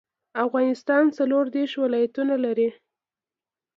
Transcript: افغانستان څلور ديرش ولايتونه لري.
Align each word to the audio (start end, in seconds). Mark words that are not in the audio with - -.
افغانستان 0.45 1.03
څلور 1.17 1.43
ديرش 1.55 1.73
ولايتونه 1.83 2.35
لري. 2.45 2.69